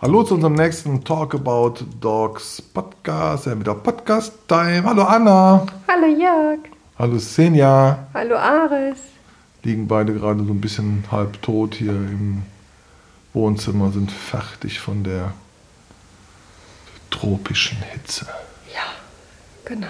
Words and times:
Hallo 0.00 0.22
zu 0.22 0.34
unserem 0.34 0.54
nächsten 0.54 1.02
Talk 1.02 1.34
About 1.34 1.74
Dogs 2.00 2.62
Podcast. 2.62 3.46
Ja, 3.46 3.58
wieder 3.58 3.74
Podcast 3.74 4.32
Time. 4.46 4.84
Hallo 4.84 5.02
Anna. 5.02 5.66
Hallo 5.88 6.06
Jörg. 6.06 6.60
Hallo 6.96 7.18
Senja. 7.18 8.06
Hallo 8.14 8.36
Aris. 8.36 8.98
Liegen 9.64 9.88
beide 9.88 10.14
gerade 10.14 10.44
so 10.44 10.52
ein 10.52 10.60
bisschen 10.60 11.02
halb 11.10 11.42
tot 11.42 11.74
hier 11.74 11.90
im 11.90 12.44
Wohnzimmer, 13.32 13.90
sind 13.90 14.12
fertig 14.12 14.78
von 14.78 15.02
der 15.02 15.32
tropischen 17.10 17.78
Hitze. 17.78 18.26
Ja, 18.72 18.84
genau. 19.64 19.88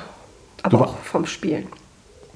Aber 0.63 0.79
Du 0.79 0.85
auch 0.85 0.99
vom 1.01 1.27
Spielen. 1.27 1.67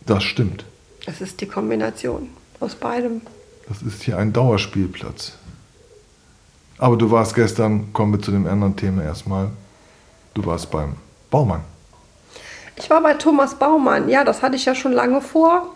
Das 0.04 0.24
stimmt. 0.24 0.66
Es 1.06 1.22
ist 1.22 1.40
die 1.40 1.46
Kombination 1.46 2.28
aus 2.60 2.74
beidem. 2.74 3.22
Das 3.66 3.80
ist 3.80 4.02
hier 4.02 4.18
ein 4.18 4.34
Dauerspielplatz. 4.34 5.38
Aber 6.82 6.96
du 6.96 7.08
warst 7.12 7.36
gestern, 7.36 7.92
kommen 7.92 8.12
wir 8.12 8.20
zu 8.20 8.32
dem 8.32 8.44
anderen 8.44 8.74
Thema 8.74 9.04
erstmal. 9.04 9.50
Du 10.34 10.44
warst 10.44 10.68
beim 10.68 10.96
Baumann. 11.30 11.60
Ich 12.74 12.90
war 12.90 13.00
bei 13.00 13.14
Thomas 13.14 13.54
Baumann. 13.54 14.08
Ja, 14.08 14.24
das 14.24 14.42
hatte 14.42 14.56
ich 14.56 14.64
ja 14.64 14.74
schon 14.74 14.90
lange 14.90 15.20
vor. 15.20 15.68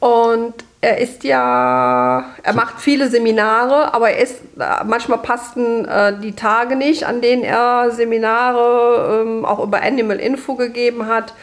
Und 0.00 0.54
er 0.80 0.96
ist 0.96 1.24
ja, 1.24 2.24
er 2.42 2.54
macht 2.54 2.80
viele 2.80 3.10
Seminare, 3.10 3.92
aber 3.92 4.12
er 4.12 4.22
ist, 4.22 4.36
äh, 4.58 4.84
manchmal 4.86 5.18
passten 5.18 5.84
äh, 5.84 6.18
die 6.18 6.32
Tage 6.32 6.74
nicht, 6.74 7.04
an 7.04 7.20
denen 7.20 7.44
er 7.44 7.90
Seminare 7.90 9.24
ähm, 9.26 9.44
auch 9.44 9.62
über 9.62 9.82
Animal 9.82 10.20
Info 10.20 10.54
gegeben 10.54 11.06
hat, 11.06 11.34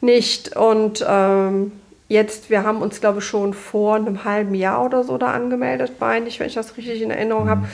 nicht. 0.00 0.56
Und 0.56 1.04
ähm, 1.06 1.72
jetzt, 2.08 2.50
wir 2.50 2.64
haben 2.64 2.82
uns, 2.82 3.00
glaube 3.00 3.18
ich, 3.20 3.24
schon 3.24 3.54
vor 3.54 3.96
einem 3.96 4.24
halben 4.24 4.54
Jahr 4.54 4.84
oder 4.84 5.04
so 5.04 5.18
da 5.18 5.32
angemeldet, 5.32 5.92
meine 6.00 6.26
ich, 6.26 6.40
wenn 6.40 6.48
ich 6.48 6.54
das 6.54 6.76
richtig 6.76 7.02
in 7.02 7.10
Erinnerung 7.10 7.48
habe. 7.48 7.68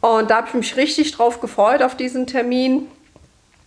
Und 0.00 0.30
da 0.30 0.36
habe 0.36 0.48
ich 0.48 0.54
mich 0.54 0.76
richtig 0.76 1.12
drauf 1.12 1.40
gefreut 1.40 1.82
auf 1.82 1.96
diesen 1.96 2.26
Termin. 2.26 2.86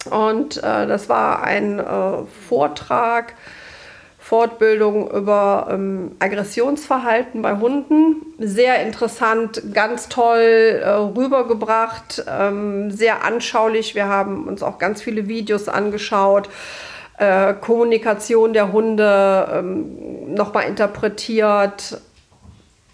Und 0.09 0.57
äh, 0.57 0.87
das 0.87 1.09
war 1.09 1.43
ein 1.43 1.79
äh, 1.79 1.83
Vortrag, 2.47 3.35
Fortbildung 4.19 5.11
über 5.11 5.67
ähm, 5.69 6.15
Aggressionsverhalten 6.19 7.41
bei 7.41 7.57
Hunden. 7.57 8.15
Sehr 8.39 8.81
interessant, 8.81 9.61
ganz 9.73 10.09
toll 10.09 10.81
äh, 10.81 10.89
rübergebracht, 10.89 12.23
ähm, 12.27 12.89
sehr 12.89 13.23
anschaulich. 13.23 13.95
Wir 13.95 14.07
haben 14.07 14.47
uns 14.47 14.63
auch 14.63 14.79
ganz 14.79 15.01
viele 15.01 15.27
Videos 15.27 15.67
angeschaut. 15.67 16.49
Äh, 17.23 17.53
Kommunikation 17.61 18.51
der 18.51 18.73
Hunde 18.73 19.47
ähm, 19.53 20.33
nochmal 20.33 20.65
interpretiert. 20.65 22.01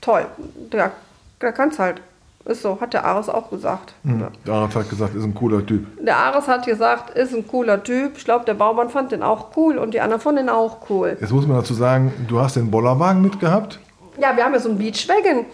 Toll, 0.02 0.28
da, 0.70 0.92
da 1.40 1.52
kannst 1.52 1.80
halt. 1.80 2.02
Ist 2.46 2.62
so, 2.62 2.80
hat 2.80 2.94
der 2.94 3.06
Ares 3.06 3.28
auch 3.28 3.50
gesagt. 3.50 3.94
Ja. 4.04 4.32
Der 4.46 4.54
Arzt 4.54 4.76
hat 4.76 4.90
gesagt, 4.90 5.14
ist 5.14 5.24
ein 5.24 5.36
cooler 5.36 5.66
Typ. 5.66 5.86
Der 6.04 6.18
Ares 6.18 6.48
hat 6.48 6.66
gesagt, 6.66 7.16
ist 7.18 7.34
ein 7.34 7.48
cooler 7.48 7.84
Typ. 7.84 8.18
Ich 8.18 8.24
glaube, 8.24 8.46
der 8.46 8.54
Baumann 8.54 8.90
fand 8.90 9.12
den 9.12 9.24
auch 9.24 9.58
cool 9.58 9.78
und 9.78 9.94
die 9.94 10.00
anderen 10.00 10.22
fanden 10.22 10.46
den 10.46 10.50
auch 10.50 10.78
cool. 10.90 11.18
Jetzt 11.20 11.32
muss 11.32 11.46
man 11.48 11.58
dazu 11.58 11.74
sagen, 11.74 12.14
du 12.28 12.40
hast 12.40 12.56
den 12.56 12.72
Bollerwagen 12.72 13.22
mitgehabt. 13.22 13.80
Ja, 14.20 14.36
wir 14.36 14.46
haben 14.46 14.54
ja 14.54 14.60
so 14.60 14.70
einen 14.70 14.78
Beachwagon. 14.78 15.46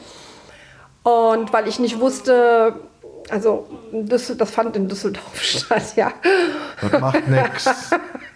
Und 1.04 1.52
weil 1.52 1.68
ich 1.68 1.80
nicht 1.80 2.00
wusste, 2.00 2.76
also 3.30 3.68
das, 3.92 4.36
das 4.38 4.52
fand 4.52 4.76
in 4.76 4.88
Düsseldorf 4.88 5.36
statt, 5.42 5.96
ja. 5.96 6.12
Das 6.82 7.02
macht 7.02 7.28
nix. 7.28 7.92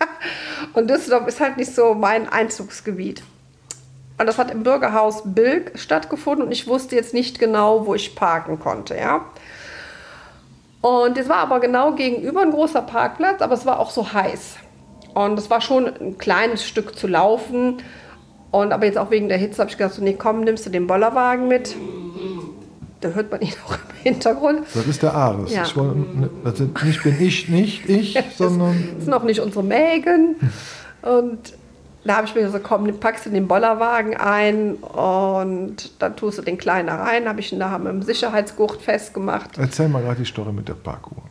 Und 0.74 0.90
Düsseldorf 0.90 1.28
ist 1.28 1.40
halt 1.40 1.58
nicht 1.58 1.74
so 1.74 1.94
mein 1.94 2.30
Einzugsgebiet. 2.30 3.24
Und 4.18 4.26
das 4.26 4.38
hat 4.38 4.52
im 4.52 4.64
Bürgerhaus 4.64 5.24
Bilk 5.26 5.72
stattgefunden 5.76 6.46
und 6.46 6.52
ich 6.52 6.68
wusste 6.68 6.96
jetzt 6.96 7.14
nicht 7.14 7.40
genau, 7.40 7.86
wo 7.86 7.96
ich 7.96 8.16
parken 8.16 8.60
konnte, 8.60 8.98
ja. 8.98 9.26
Und 10.82 11.18
es 11.18 11.30
war 11.30 11.38
aber 11.38 11.60
genau 11.60 11.94
gegenüber 11.94 12.42
ein 12.42 12.52
großer 12.52 12.82
Parkplatz, 12.82 13.42
aber 13.42 13.54
es 13.54 13.66
war 13.66 13.80
auch 13.80 13.92
so 13.92 14.14
heiß. 14.14 14.58
Und 15.14 15.38
es 15.40 15.50
war 15.50 15.62
schon 15.62 15.88
ein 15.88 16.18
kleines 16.18 16.66
Stück 16.66 16.98
zu 16.98 17.08
laufen. 17.08 17.78
Und 18.52 18.72
aber 18.72 18.86
jetzt 18.86 18.98
auch 18.98 19.12
wegen 19.12 19.30
der 19.30 19.38
Hitze 19.38 19.60
habe 19.60 19.72
ich 19.72 19.78
gedacht, 19.78 19.94
so, 19.94 20.04
nee, 20.04 20.16
komm, 20.18 20.42
nimmst 20.42 20.66
du 20.66 20.70
den 20.70 20.88
Bollerwagen 20.88 21.48
mit. 21.48 21.76
Da 23.02 23.10
hört 23.10 23.32
man 23.32 23.42
ihn 23.42 23.54
auch 23.66 23.74
im 23.74 24.04
Hintergrund. 24.04 24.62
Das 24.74 24.86
ist 24.86 25.02
der 25.02 25.14
Ares. 25.14 25.54
Ja. 25.54 25.62
Das 25.62 26.58
sind, 26.58 26.84
nicht 26.84 27.04
bin 27.04 27.22
ich, 27.22 27.48
nicht 27.48 27.90
ich, 27.90 28.18
sondern 28.38 28.90
Das 28.96 29.06
sind 29.06 29.14
auch 29.14 29.24
nicht 29.24 29.40
unsere 29.40 29.64
Mägen. 29.64 30.36
Und 31.02 31.54
da 32.04 32.18
habe 32.18 32.28
ich 32.28 32.36
mir 32.36 32.42
gesagt, 32.42 32.64
komm, 32.64 32.92
packst 33.00 33.26
du 33.26 33.30
den 33.30 33.48
Bollerwagen 33.48 34.16
ein 34.18 34.76
und 34.76 35.92
dann 36.00 36.16
tust 36.16 36.38
du 36.38 36.42
den 36.42 36.58
Kleinen 36.58 36.88
da 36.88 36.96
rein. 36.96 37.28
Habe 37.28 37.40
ich 37.40 37.54
ihn 37.54 37.60
da 37.60 37.78
mit 37.78 37.88
dem 37.92 38.02
Sicherheitsgurt 38.02 38.82
festgemacht. 38.82 39.58
erzähl 39.58 39.88
mal 39.88 40.02
gerade 40.02 40.20
die 40.20 40.26
Story 40.26 40.52
mit 40.52 40.68
der 40.68 40.74
Parkuhr. 40.74 41.24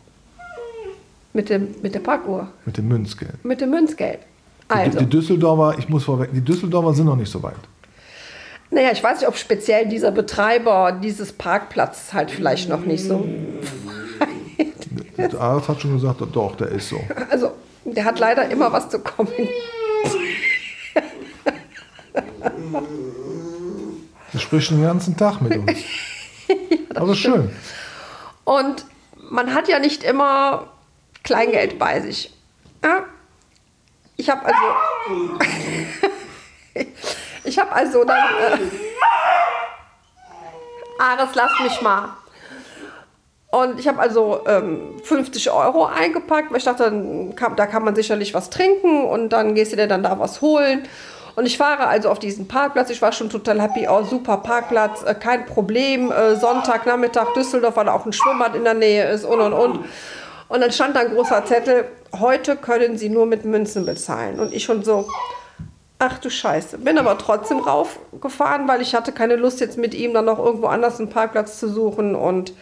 Mit, 1.35 1.51
dem, 1.51 1.75
mit 1.83 1.95
der 1.95 2.01
Parkuhr. 2.01 2.49
Mit 2.65 2.79
dem 2.79 2.89
Münzgeld. 2.89 3.45
Mit 3.45 3.61
dem 3.61 3.71
Münzgeld. 3.71 4.21
Die, 4.71 4.75
Also, 4.75 4.99
die 4.99 5.07
Düsseldorfer, 5.07 5.79
ich 5.79 5.89
muss 5.89 6.05
vorweg, 6.05 6.31
die 6.33 6.41
Düsseldorfer 6.41 6.95
sind 6.95 7.07
noch 7.07 7.17
nicht 7.17 7.31
so 7.31 7.43
weit. 7.43 7.55
Naja, 8.71 8.91
ich 8.93 9.03
weiß 9.03 9.21
nicht, 9.21 9.29
ob 9.29 9.37
speziell 9.37 9.87
dieser 9.87 10.11
Betreiber 10.11 10.93
dieses 10.93 11.33
Parkplatzes 11.33 12.13
halt 12.13 12.31
vielleicht 12.31 12.69
noch 12.69 12.81
nicht 12.81 13.05
so. 13.05 13.27
Der 15.17 15.35
Arzt 15.41 15.69
hat 15.69 15.81
schon 15.81 15.95
gesagt, 15.95 16.21
doch, 16.33 16.57
der 16.57 16.69
ist 16.69 16.91
so. 16.91 17.01
Also, 17.31 17.53
der 17.85 18.05
hat 18.05 18.19
leider 18.19 18.49
immer 18.51 18.73
was 18.73 18.91
zu 18.91 19.01
kommentieren. 19.01 19.49
Der 24.33 24.39
spricht 24.39 24.71
den 24.71 24.83
ganzen 24.83 25.17
Tag 25.17 25.41
mit 25.41 25.57
uns. 25.57 25.79
Aber 26.95 27.15
schön. 27.15 27.51
Und 28.45 28.85
man 29.31 29.55
hat 29.55 29.69
ja 29.69 29.79
nicht 29.79 30.05
immer 30.05 30.69
Kleingeld 31.23 31.79
bei 31.79 32.01
sich. 32.01 32.33
Ja? 32.85 33.05
Ich 34.17 34.29
habe 34.29 34.45
also. 34.45 34.59
ich 37.45 37.59
habe 37.59 37.73
also 37.73 38.05
dann. 38.05 38.19
Äh, 38.19 38.59
Ares, 40.99 41.31
lass 41.35 41.53
mich 41.63 41.81
mal. 41.81 42.09
Und 43.51 43.81
ich 43.81 43.89
habe 43.89 43.99
also 43.99 44.41
ähm, 44.47 45.01
50 45.03 45.51
Euro 45.51 45.87
eingepackt, 45.87 46.51
weil 46.51 46.59
ich 46.59 46.65
dachte, 46.65 46.91
kann, 47.35 47.57
da 47.57 47.67
kann 47.67 47.83
man 47.83 47.95
sicherlich 47.95 48.35
was 48.35 48.51
trinken 48.51 49.05
und 49.05 49.31
dann 49.31 49.55
gehst 49.55 49.73
du 49.73 49.77
dir 49.77 49.87
dann 49.87 50.03
da 50.03 50.19
was 50.19 50.43
holen. 50.43 50.87
Und 51.35 51.47
ich 51.47 51.57
fahre 51.57 51.87
also 51.87 52.11
auf 52.11 52.19
diesen 52.19 52.49
Parkplatz. 52.49 52.91
Ich 52.91 53.01
war 53.01 53.13
schon 53.13 53.31
total 53.31 53.63
happy. 53.63 53.87
Oh, 53.89 54.03
super 54.03 54.39
Parkplatz, 54.39 55.03
äh, 55.05 55.15
kein 55.15 55.47
Problem. 55.47 56.11
Äh, 56.11 56.35
Sonntagnachmittag 56.37 57.33
Düsseldorf, 57.35 57.77
weil 57.77 57.87
da 57.87 57.93
auch 57.93 58.05
ein 58.05 58.13
Schwimmbad 58.13 58.55
in 58.55 58.65
der 58.65 58.75
Nähe 58.75 59.09
ist 59.09 59.25
und 59.25 59.41
und 59.41 59.53
und. 59.53 59.85
Und 60.49 60.61
dann 60.61 60.73
stand 60.73 60.97
da 60.97 61.01
ein 61.01 61.15
großer 61.15 61.45
Zettel: 61.47 61.87
Heute 62.19 62.57
können 62.57 62.99
Sie 62.99 63.09
nur 63.09 63.25
mit 63.25 63.45
Münzen 63.45 63.87
bezahlen. 63.87 64.41
Und 64.41 64.53
ich 64.53 64.65
schon 64.65 64.83
so, 64.83 65.09
Ach 66.01 66.19
du 66.19 66.31
Scheiße. 66.31 66.79
Bin 66.79 66.97
aber 66.97 67.19
trotzdem 67.19 67.59
raufgefahren, 67.59 68.69
weil 68.69 68.81
ich 68.81 68.95
hatte 68.95 69.11
keine 69.13 69.35
Lust, 69.35 69.61
jetzt 69.61 69.79
mit 69.79 69.95
ihm 69.95 70.15
dann 70.15 70.27
noch 70.27 70.39
irgendwo 70.39 70.67
anders 70.67 71.01
einen 71.01 71.11
Parkplatz 71.11 71.59
zu 71.59 71.69
suchen. 71.69 72.15
Und 72.15 72.53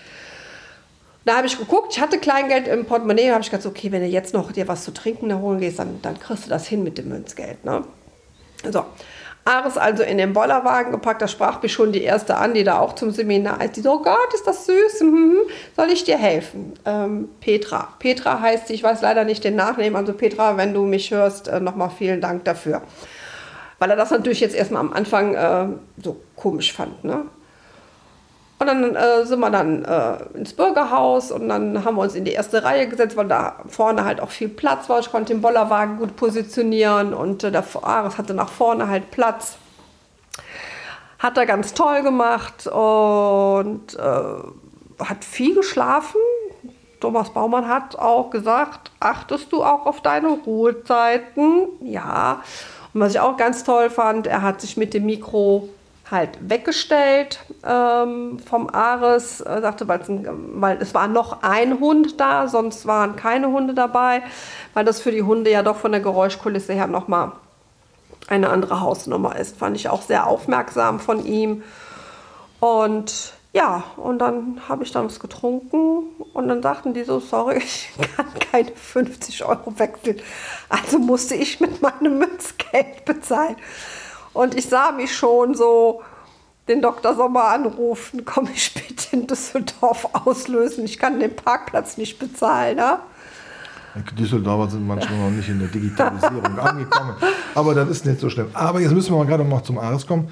da 1.27 1.37
habe 1.37 1.47
ich 1.47 1.59
geguckt, 1.59 1.93
ich 1.93 2.01
hatte 2.01 2.19
Kleingeld 2.19 2.67
im 2.67 2.87
Portemonnaie, 2.87 3.31
habe 3.31 3.43
ich 3.43 3.51
gedacht, 3.51 3.67
okay, 3.67 3.93
wenn 3.93 4.01
du 4.01 4.09
jetzt 4.09 4.33
noch 4.33 4.53
dir 4.53 4.69
was 4.69 4.85
zu 4.85 4.95
trinken 4.95 5.29
da 5.29 5.39
holen 5.39 5.61
gehst, 5.61 5.79
dann, 5.79 6.01
dann 6.01 6.19
kriegst 6.19 6.47
du 6.47 6.51
das 6.51 6.67
hin 6.67 6.83
mit 6.83 6.97
dem 6.97 7.09
Münzgeld. 7.09 7.63
Ne? 7.65 7.83
So. 8.71 8.85
Ares 9.45 9.79
also 9.79 10.03
in 10.03 10.19
den 10.19 10.33
Bollerwagen 10.33 10.91
gepackt, 10.91 11.23
da 11.23 11.29
sprach 11.29 11.63
mich 11.63 11.73
schon 11.73 11.93
die 11.93 12.03
erste 12.03 12.37
an, 12.37 12.55
die 12.55 12.65
da 12.65 12.81
auch 12.81 12.95
zum 12.97 13.13
Seminar 13.13 13.63
ist. 13.63 13.77
Die 13.77 13.81
so, 13.81 13.93
oh 13.93 14.03
Gott, 14.03 14.35
ist 14.35 14.45
das 14.45 14.67
süß, 14.67 15.03
mhm. 15.03 15.37
soll 15.77 15.91
ich 15.91 16.03
dir 16.03 16.19
helfen? 16.19 16.73
Ähm, 16.85 17.29
Petra. 17.41 17.95
Petra 18.01 18.41
heißt 18.41 18.67
sie, 18.67 18.75
ich 18.75 18.82
weiß 18.82 19.03
leider 19.03 19.25
nicht 19.25 19.44
den 19.44 19.55
Nachnamen, 19.55 19.94
also 19.94 20.15
Petra, 20.15 20.56
wenn 20.56 20.75
du 20.75 20.82
mich 20.82 21.12
hörst, 21.12 21.47
äh, 21.47 21.61
nochmal 21.61 21.91
vielen 21.97 22.21
Dank 22.21 22.44
dafür. 22.44 22.82
Weil 23.78 23.90
er 23.90 23.96
das 23.96 24.11
natürlich 24.11 24.40
jetzt 24.40 24.55
erstmal 24.55 24.81
am 24.81 24.93
Anfang 24.93 25.34
äh, 25.34 25.67
so 26.02 26.17
komisch 26.34 26.73
fand. 26.73 27.05
Ne? 27.05 27.26
Und 28.58 28.67
dann 28.69 28.96
äh, 28.96 29.26
sind 29.26 29.40
wir 29.40 29.50
dann 29.50 29.84
äh, 29.84 30.17
ins 30.34 30.55
Bürgerhaus 30.55 31.31
und 31.31 31.49
dann 31.49 31.84
haben 31.84 31.96
wir 31.96 32.02
uns 32.02 32.14
in 32.14 32.25
die 32.25 32.32
erste 32.32 32.64
Reihe 32.64 32.88
gesetzt, 32.88 33.14
weil 33.17 33.28
da 33.28 33.56
vorne 33.69 34.06
halt 34.06 34.19
auch 34.20 34.31
viel 34.31 34.49
Platz 34.49 34.88
war. 34.88 34.99
Ich 34.99 35.11
konnte 35.11 35.34
den 35.34 35.43
Bollerwagen 35.43 35.99
gut 35.99 36.17
positionieren 36.17 37.12
und 37.12 37.44
äh, 37.44 37.52
der 37.52 37.64
Ares 37.82 38.17
hatte 38.17 38.32
nach 38.32 38.49
vorne 38.49 38.88
halt 38.88 39.11
Platz. 39.11 39.58
Hat 41.19 41.37
er 41.37 41.44
ganz 41.44 41.75
toll 41.75 42.02
gemacht 42.02 42.67
und 42.67 43.94
äh, 43.94 45.05
hat 45.05 45.25
viel 45.25 45.55
geschlafen. 45.55 46.20
Thomas 47.00 47.31
Baumann 47.31 47.69
hat 47.69 47.99
auch 47.99 48.31
gesagt, 48.31 48.90
achtest 49.00 49.52
du 49.52 49.62
auch 49.62 49.84
auf 49.84 50.00
deine 50.00 50.29
Ruhezeiten? 50.29 51.69
Ja. 51.82 52.43
Und 52.96 53.02
was 53.02 53.12
ich 53.12 53.20
auch 53.20 53.37
ganz 53.37 53.62
toll 53.62 53.90
fand, 53.90 54.26
er 54.26 54.40
hat 54.40 54.62
sich 54.62 54.78
mit 54.78 54.94
dem 54.94 55.04
Mikro 55.04 55.69
halt 56.10 56.31
weggestellt 56.40 57.40
ähm, 57.62 58.38
vom 58.38 58.70
Ares, 58.70 59.43
äh, 59.43 59.60
sagte, 59.60 59.87
weil 59.87 60.78
es 60.81 60.94
war 60.94 61.06
noch 61.06 61.43
ein 61.43 61.78
Hund 61.78 62.19
da, 62.19 62.48
sonst 62.48 62.87
waren 62.87 63.14
keine 63.14 63.48
Hunde 63.48 63.75
dabei, 63.75 64.22
weil 64.72 64.87
das 64.87 64.98
für 64.98 65.10
die 65.10 65.22
Hunde 65.22 65.50
ja 65.50 65.62
doch 65.62 65.76
von 65.76 65.93
der 65.93 66.00
Geräuschkulisse 66.00 66.72
her 66.72 66.87
nochmal 66.87 67.32
eine 68.28 68.48
andere 68.48 68.81
Hausnummer 68.81 69.37
ist. 69.37 69.58
Fand 69.58 69.76
ich 69.76 69.90
auch 69.90 70.00
sehr 70.00 70.26
aufmerksam 70.26 70.98
von 70.98 71.22
ihm. 71.26 71.64
Und 72.60 73.34
Ja, 73.56 73.85
und 73.97 74.19
dann 74.19 74.61
habe 74.69 74.85
ich 74.85 74.93
dann 74.93 75.06
was 75.06 75.19
getrunken 75.19 76.03
und 76.35 76.47
dann 76.47 76.61
sagten 76.61 76.93
die 76.93 77.05
so, 77.05 77.20
sorry, 77.20 77.56
ich 77.64 77.88
kann 78.14 78.26
keine 78.38 78.70
50 78.70 79.47
Euro 79.47 79.73
wechseln. 79.79 80.20
Also 80.69 80.99
musste 80.99 81.37
ich 81.37 81.58
mit 81.58 81.81
meinem 81.81 82.19
Münzgeld 82.19 83.06
bezahlen. 83.06 83.56
Und 84.35 84.55
ich 84.55 84.69
sah 84.69 84.93
mich 84.93 85.17
schon 85.17 85.55
so 85.55 86.03
den 86.69 86.82
Dr. 86.82 87.14
Sommer 87.14 87.44
anrufen, 87.44 88.25
komm 88.26 88.47
ich 88.55 88.75
bitte 88.75 89.17
in 89.17 89.26
Düsseldorf 89.26 90.06
auslösen, 90.12 90.85
ich 90.85 90.99
kann 90.99 91.19
den 91.19 91.35
Parkplatz 91.35 91.97
nicht 91.97 92.19
bezahlen. 92.19 92.76
Ne? 92.76 92.99
Düsseldorfer 94.19 94.73
sind 94.73 94.87
manchmal 94.87 95.19
noch 95.19 95.31
nicht 95.31 95.49
in 95.49 95.61
der 95.61 95.69
Digitalisierung 95.69 96.58
angekommen. 96.58 97.14
Aber 97.55 97.75
das 97.75 97.88
ist 97.88 98.05
nicht 98.05 98.20
so 98.20 98.29
schlimm. 98.29 98.50
Aber 98.53 98.81
jetzt 98.81 98.93
müssen 98.93 99.14
wir 99.14 99.17
mal 99.17 99.26
gerade 99.26 99.47
noch 99.47 99.62
zum 99.62 99.79
Ares 99.79 100.06
kommen. 100.06 100.29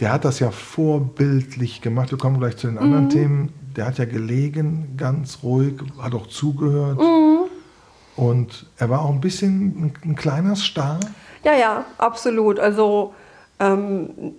Der 0.00 0.12
hat 0.12 0.24
das 0.24 0.40
ja 0.40 0.50
vorbildlich 0.50 1.80
gemacht. 1.80 2.10
Wir 2.10 2.18
kommen 2.18 2.40
gleich 2.40 2.56
zu 2.56 2.66
den 2.66 2.78
anderen 2.78 3.04
mhm. 3.04 3.10
Themen. 3.10 3.52
Der 3.76 3.86
hat 3.86 3.98
ja 3.98 4.04
gelegen, 4.04 4.94
ganz 4.96 5.38
ruhig, 5.42 5.74
hat 6.00 6.14
auch 6.14 6.26
zugehört. 6.26 6.98
Mhm. 6.98 7.44
Und 8.16 8.66
er 8.76 8.90
war 8.90 9.02
auch 9.02 9.10
ein 9.10 9.20
bisschen 9.20 9.84
ein, 9.86 10.10
ein 10.10 10.16
kleiner 10.16 10.56
Star. 10.56 11.00
Ja, 11.44 11.54
ja, 11.54 11.84
absolut. 11.98 12.58
Also 12.58 13.14
ähm, 13.60 14.34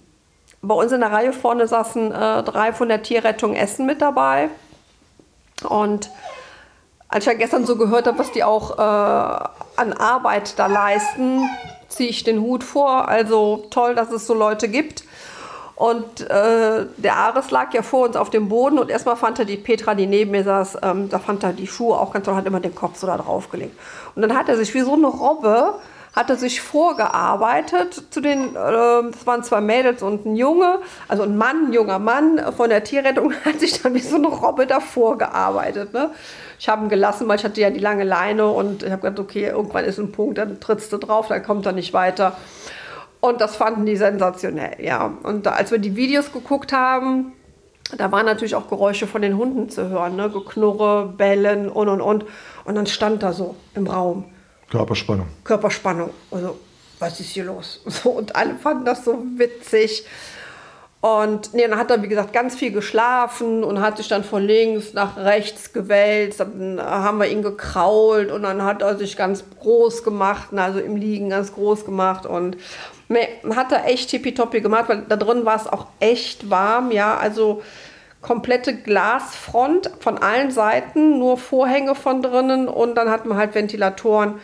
bei 0.61 0.75
uns 0.75 0.91
in 0.91 1.01
der 1.01 1.11
Reihe 1.11 1.33
vorne 1.33 1.67
saßen 1.67 2.11
äh, 2.11 2.43
drei 2.43 2.73
von 2.73 2.89
der 2.89 3.03
Tierrettung 3.03 3.55
Essen 3.55 3.85
mit 3.85 4.01
dabei. 4.01 4.49
Und 5.63 6.09
als 7.07 7.25
ich 7.25 7.31
ja 7.31 7.37
gestern 7.37 7.65
so 7.65 7.77
gehört 7.77 8.07
habe, 8.07 8.19
was 8.19 8.31
die 8.31 8.43
auch 8.43 8.77
äh, 8.77 8.81
an 8.81 9.93
Arbeit 9.93 10.57
da 10.59 10.67
leisten, 10.67 11.49
ziehe 11.87 12.09
ich 12.09 12.23
den 12.23 12.41
Hut 12.41 12.63
vor. 12.63 13.07
Also 13.07 13.67
toll, 13.69 13.95
dass 13.95 14.11
es 14.11 14.27
so 14.27 14.33
Leute 14.33 14.67
gibt. 14.67 15.03
Und 15.75 16.21
äh, 16.21 16.85
der 16.95 17.15
Ares 17.17 17.51
lag 17.51 17.73
ja 17.73 17.81
vor 17.81 18.07
uns 18.07 18.15
auf 18.15 18.29
dem 18.29 18.47
Boden 18.47 18.79
und 18.79 18.89
erstmal 18.89 19.17
fand 19.17 19.39
er 19.39 19.45
die 19.45 19.57
Petra, 19.57 19.93
die 19.93 20.07
neben 20.07 20.31
mir 20.31 20.43
saß, 20.43 20.77
ähm, 20.83 21.09
da 21.09 21.19
fand 21.19 21.43
er 21.43 21.51
die 21.51 21.67
Schuhe 21.67 21.99
auch 21.99 22.13
ganz 22.13 22.25
toll, 22.25 22.35
hat 22.35 22.45
immer 22.45 22.61
den 22.61 22.75
Kopf 22.75 22.97
so 22.97 23.07
da 23.07 23.17
drauf 23.17 23.49
gelegt. 23.49 23.77
Und 24.15 24.21
dann 24.21 24.37
hat 24.37 24.47
er 24.47 24.55
sich 24.55 24.73
wie 24.73 24.81
so 24.81 24.93
eine 24.93 25.07
Robbe, 25.07 25.73
hat 26.13 26.29
er 26.29 26.37
sich 26.37 26.61
vorgearbeitet 26.61 28.03
zu 28.09 28.21
den, 28.21 28.55
äh, 28.55 28.61
das 29.11 29.27
waren 29.27 29.43
zwei 29.43 29.59
Mädels 29.59 30.01
und 30.01 30.25
ein 30.25 30.37
Junge, 30.37 30.79
also 31.09 31.23
ein 31.23 31.37
Mann, 31.37 31.67
ein 31.67 31.73
junger 31.73 31.99
Mann 31.99 32.39
von 32.55 32.69
der 32.69 32.85
Tierrettung, 32.85 33.33
hat 33.45 33.59
sich 33.59 33.81
dann 33.81 33.93
wie 33.95 33.99
so 33.99 34.15
eine 34.15 34.27
Robbe 34.27 34.67
davor 34.67 35.17
gearbeitet. 35.17 35.93
Ne? 35.93 36.11
Ich 36.57 36.69
habe 36.69 36.85
ihn 36.85 36.89
gelassen, 36.89 37.27
weil 37.27 37.37
ich 37.37 37.43
hatte 37.43 37.59
ja 37.59 37.69
die 37.69 37.81
lange 37.81 38.05
Leine 38.05 38.47
und 38.47 38.83
ich 38.83 38.91
habe 38.91 39.01
gedacht, 39.01 39.19
okay, 39.19 39.47
irgendwann 39.47 39.83
ist 39.83 39.99
ein 39.99 40.13
Punkt, 40.13 40.37
dann 40.37 40.61
trittst 40.61 40.93
du 40.93 40.97
drauf, 40.97 41.27
dann 41.27 41.43
kommt 41.43 41.65
er 41.65 41.73
nicht 41.73 41.91
weiter. 41.91 42.37
Und 43.25 43.41
das 43.41 43.55
fanden 43.55 43.87
die 43.87 43.95
sensationell, 43.95 44.75
ja. 44.79 45.17
Und 45.23 45.47
als 45.47 45.71
wir 45.71 45.79
die 45.79 45.95
Videos 45.95 46.31
geguckt 46.31 46.71
haben, 46.71 47.33
da 47.97 48.11
waren 48.11 48.27
natürlich 48.27 48.53
auch 48.53 48.67
Geräusche 48.67 49.07
von 49.07 49.23
den 49.23 49.35
Hunden 49.35 49.67
zu 49.69 49.89
hören, 49.89 50.15
ne? 50.15 50.29
Geknurre, 50.29 51.11
Bellen 51.17 51.67
und 51.67 51.89
und 51.89 52.01
und. 52.01 52.25
Und 52.65 52.75
dann 52.75 52.85
stand 52.85 53.23
da 53.23 53.33
so 53.33 53.55
im 53.73 53.87
Raum. 53.87 54.25
Körperspannung. 54.69 55.25
Körperspannung. 55.43 56.11
Also, 56.29 56.59
was 56.99 57.19
ist 57.19 57.29
hier 57.29 57.45
los? 57.45 57.81
So, 57.87 58.11
und 58.11 58.35
alle 58.35 58.55
fanden 58.55 58.85
das 58.85 59.03
so 59.03 59.23
witzig. 59.37 60.05
Und 61.01 61.53
nee, 61.53 61.67
dann 61.67 61.77
hat 61.79 61.91
er, 61.91 62.01
wie 62.01 62.07
gesagt, 62.07 62.31
ganz 62.33 62.55
viel 62.55 62.71
geschlafen 62.71 63.63
und 63.63 63.79
hat 63.79 63.97
sich 63.97 64.07
dann 64.07 64.23
von 64.23 64.43
links 64.43 64.93
nach 64.93 65.17
rechts 65.17 65.73
gewälzt. 65.73 66.39
Dann 66.39 66.79
haben 66.79 67.19
wir 67.19 67.27
ihn 67.27 67.43
gekrault 67.43 68.31
und 68.31 68.43
dann 68.43 68.63
hat 68.63 68.81
er 68.81 68.97
sich 68.97 69.15
ganz 69.17 69.43
groß 69.59 70.03
gemacht, 70.03 70.49
also 70.55 70.79
im 70.79 70.95
Liegen 70.95 71.29
ganz 71.29 71.53
groß 71.53 71.85
gemacht. 71.85 72.25
Und 72.25 72.57
hat 73.09 73.71
er 73.71 73.85
echt 73.87 74.09
tippitoppi 74.09 74.61
gemacht, 74.61 74.89
weil 74.89 75.03
da 75.07 75.15
drin 75.15 75.45
war 75.45 75.55
es 75.55 75.67
auch 75.67 75.87
echt 75.99 76.49
warm, 76.49 76.91
ja. 76.91 77.17
Also 77.17 77.61
komplette 78.21 78.75
Glasfront 78.75 79.91
von 79.99 80.17
allen 80.17 80.49
Seiten, 80.49 81.19
nur 81.19 81.37
Vorhänge 81.37 81.93
von 81.93 82.23
drinnen 82.23 82.67
und 82.67 82.95
dann 82.95 83.09
hatten 83.09 83.29
wir 83.29 83.35
halt 83.35 83.53
Ventilatoren. 83.53 84.39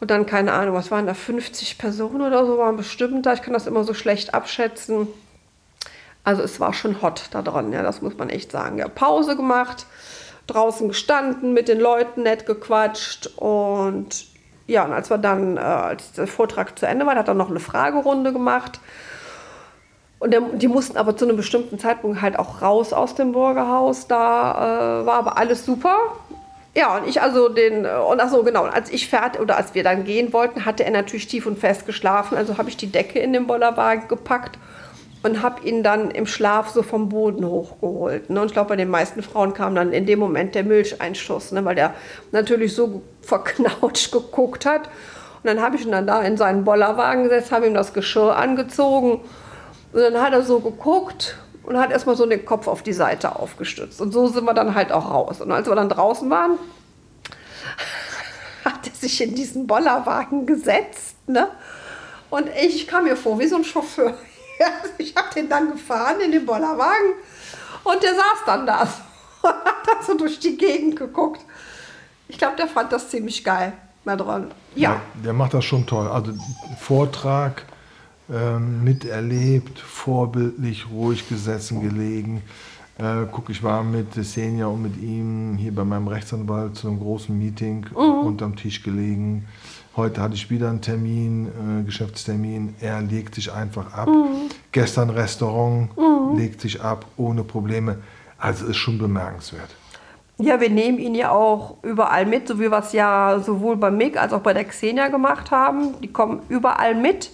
Und 0.00 0.10
dann, 0.10 0.26
keine 0.26 0.52
Ahnung, 0.52 0.74
was 0.74 0.90
waren 0.90 1.06
da, 1.06 1.14
50 1.14 1.78
Personen 1.78 2.22
oder 2.22 2.44
so 2.44 2.58
waren 2.58 2.76
bestimmt 2.76 3.24
da. 3.24 3.34
Ich 3.34 3.42
kann 3.42 3.54
das 3.54 3.68
immer 3.68 3.84
so 3.84 3.94
schlecht 3.94 4.34
abschätzen. 4.34 5.06
Also 6.24 6.42
es 6.42 6.58
war 6.58 6.72
schon 6.72 7.02
hot 7.02 7.28
da 7.30 7.42
dran, 7.42 7.72
ja, 7.72 7.82
das 7.82 8.02
muss 8.02 8.16
man 8.16 8.28
echt 8.28 8.50
sagen. 8.50 8.78
Ja, 8.78 8.88
Pause 8.88 9.36
gemacht, 9.36 9.86
draußen 10.48 10.88
gestanden, 10.88 11.52
mit 11.52 11.68
den 11.68 11.78
Leuten 11.78 12.24
nett 12.24 12.46
gequatscht 12.46 13.28
und 13.36 14.31
ja, 14.66 14.84
und 14.84 14.92
als 14.92 15.10
wir 15.10 15.18
dann, 15.18 15.56
äh, 15.56 15.60
als 15.60 16.12
der 16.12 16.26
Vortrag 16.26 16.78
zu 16.78 16.86
Ende 16.86 17.06
war, 17.06 17.14
hat 17.14 17.28
er 17.28 17.34
noch 17.34 17.50
eine 17.50 17.60
Fragerunde 17.60 18.32
gemacht. 18.32 18.80
Und 20.18 20.32
der, 20.32 20.40
die 20.40 20.68
mussten 20.68 20.96
aber 20.96 21.16
zu 21.16 21.24
einem 21.24 21.36
bestimmten 21.36 21.78
Zeitpunkt 21.78 22.22
halt 22.22 22.38
auch 22.38 22.62
raus 22.62 22.92
aus 22.92 23.14
dem 23.16 23.32
Bürgerhaus. 23.32 24.06
Da 24.06 25.00
äh, 25.00 25.06
war 25.06 25.14
aber 25.14 25.36
alles 25.36 25.66
super. 25.66 25.96
Ja, 26.74 26.96
und 26.96 27.08
ich 27.08 27.20
also 27.20 27.48
den, 27.48 27.84
und 27.84 28.20
ach 28.20 28.30
so, 28.30 28.42
genau, 28.44 28.64
als 28.64 28.90
ich 28.90 29.08
fertig, 29.08 29.40
oder 29.40 29.56
als 29.56 29.74
wir 29.74 29.82
dann 29.82 30.04
gehen 30.04 30.32
wollten, 30.32 30.64
hatte 30.64 30.84
er 30.84 30.90
natürlich 30.90 31.26
tief 31.26 31.44
und 31.44 31.58
fest 31.58 31.86
geschlafen. 31.86 32.36
Also 32.36 32.56
habe 32.56 32.70
ich 32.70 32.76
die 32.76 32.90
Decke 32.90 33.18
in 33.18 33.32
den 33.32 33.46
Bollerwagen 33.46 34.08
gepackt 34.08 34.58
und 35.22 35.42
habe 35.42 35.66
ihn 35.66 35.82
dann 35.82 36.10
im 36.10 36.26
Schlaf 36.26 36.70
so 36.70 36.82
vom 36.82 37.08
Boden 37.08 37.46
hochgeholt. 37.46 38.30
Ne? 38.30 38.40
Und 38.40 38.46
ich 38.46 38.52
glaube, 38.52 38.70
bei 38.70 38.76
den 38.76 38.88
meisten 38.88 39.22
Frauen 39.22 39.54
kam 39.54 39.74
dann 39.74 39.92
in 39.92 40.06
dem 40.06 40.18
Moment 40.18 40.54
der 40.54 40.64
Milcheinschuss, 40.64 41.52
ne? 41.52 41.64
weil 41.64 41.74
der 41.74 41.94
natürlich 42.32 42.74
so 42.74 43.02
verknautscht 43.22 44.12
geguckt 44.12 44.66
hat. 44.66 44.86
Und 45.42 45.48
dann 45.48 45.60
habe 45.60 45.76
ich 45.76 45.84
ihn 45.84 45.92
dann 45.92 46.06
da 46.06 46.22
in 46.22 46.36
seinen 46.36 46.64
Bollerwagen 46.64 47.24
gesetzt, 47.24 47.50
habe 47.50 47.66
ihm 47.66 47.74
das 47.74 47.92
Geschirr 47.92 48.36
angezogen 48.36 49.22
und 49.92 50.00
dann 50.00 50.20
hat 50.20 50.32
er 50.32 50.42
so 50.42 50.60
geguckt 50.60 51.36
und 51.64 51.78
hat 51.78 51.90
erstmal 51.90 52.16
so 52.16 52.26
den 52.26 52.44
Kopf 52.44 52.66
auf 52.66 52.82
die 52.82 52.92
Seite 52.92 53.36
aufgestützt. 53.36 54.00
Und 54.00 54.12
so 54.12 54.26
sind 54.28 54.44
wir 54.44 54.54
dann 54.54 54.74
halt 54.74 54.92
auch 54.92 55.10
raus. 55.10 55.40
Und 55.40 55.52
als 55.52 55.68
wir 55.68 55.74
dann 55.74 55.88
draußen 55.88 56.28
waren, 56.30 56.58
hat 58.64 58.86
er 58.86 58.94
sich 58.94 59.20
in 59.20 59.34
diesen 59.34 59.66
Bollerwagen 59.66 60.46
gesetzt. 60.46 61.16
Ne? 61.26 61.48
Und 62.30 62.48
ich 62.60 62.86
kam 62.86 63.04
mir 63.04 63.16
vor 63.16 63.38
wie 63.38 63.46
so 63.46 63.56
ein 63.56 63.64
Chauffeur. 63.64 64.14
ich 64.98 65.14
habe 65.14 65.28
den 65.34 65.48
dann 65.48 65.72
gefahren 65.72 66.20
in 66.20 66.32
den 66.32 66.46
Bollerwagen 66.46 67.12
und 67.84 68.02
der 68.02 68.14
saß 68.14 68.44
dann 68.46 68.66
da 68.66 68.88
und 69.42 69.50
hat 69.86 70.04
so 70.06 70.14
durch 70.14 70.38
die 70.38 70.56
Gegend 70.56 70.96
geguckt. 70.96 71.44
Ich 72.32 72.38
glaube, 72.38 72.56
der 72.56 72.66
fand 72.66 72.90
das 72.90 73.10
ziemlich 73.10 73.44
geil. 73.44 73.74
Mal 74.04 74.16
dran. 74.16 74.50
Ja. 74.74 74.92
ja. 74.92 75.00
Der 75.22 75.34
macht 75.34 75.52
das 75.52 75.66
schon 75.66 75.86
toll. 75.86 76.08
Also 76.08 76.32
Vortrag 76.80 77.66
ähm, 78.32 78.82
miterlebt, 78.82 79.78
vorbildlich, 79.78 80.86
ruhig 80.90 81.28
gesessen, 81.28 81.82
gelegen. 81.82 82.42
Äh, 82.98 83.26
guck, 83.30 83.50
ich 83.50 83.62
war 83.62 83.84
mit 83.84 84.14
Senja 84.14 84.66
und 84.66 84.82
mit 84.82 84.96
ihm 84.96 85.56
hier 85.58 85.74
bei 85.74 85.84
meinem 85.84 86.08
Rechtsanwalt 86.08 86.74
zu 86.74 86.88
einem 86.88 87.00
großen 87.00 87.38
Meeting 87.38 87.86
mhm. 87.90 88.26
unterm 88.26 88.56
Tisch 88.56 88.82
gelegen. 88.82 89.46
Heute 89.94 90.22
hatte 90.22 90.34
ich 90.34 90.50
wieder 90.50 90.70
einen 90.70 90.80
Termin, 90.80 91.48
äh, 91.48 91.84
Geschäftstermin. 91.84 92.74
Er 92.80 93.02
legt 93.02 93.34
sich 93.34 93.52
einfach 93.52 93.92
ab. 93.92 94.08
Mhm. 94.08 94.48
Gestern 94.72 95.10
Restaurant 95.10 95.90
mhm. 95.98 96.38
legt 96.38 96.62
sich 96.62 96.80
ab 96.80 97.04
ohne 97.18 97.44
Probleme. 97.44 97.98
Also 98.38 98.66
ist 98.66 98.78
schon 98.78 98.96
bemerkenswert. 98.96 99.76
Ja, 100.38 100.60
wir 100.60 100.70
nehmen 100.70 100.98
ihn 100.98 101.14
ja 101.14 101.30
auch 101.30 101.76
überall 101.82 102.26
mit, 102.26 102.48
so 102.48 102.58
wie 102.58 102.70
wir 102.70 102.78
es 102.78 102.92
ja 102.92 103.40
sowohl 103.44 103.76
bei 103.76 103.90
Mick 103.90 104.20
als 104.20 104.32
auch 104.32 104.40
bei 104.40 104.54
der 104.54 104.64
Xenia 104.64 105.08
gemacht 105.08 105.50
haben. 105.50 106.00
Die 106.00 106.12
kommen 106.12 106.42
überall 106.48 106.94
mit 106.94 107.30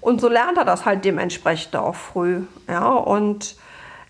und 0.00 0.20
so 0.20 0.28
lernt 0.28 0.58
er 0.58 0.64
das 0.64 0.84
halt 0.84 1.04
dementsprechend 1.04 1.74
auch 1.76 1.94
früh. 1.94 2.42
Ja, 2.68 2.88
und 2.90 3.56